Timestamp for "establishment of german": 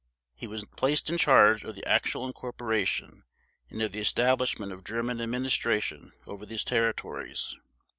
3.99-5.21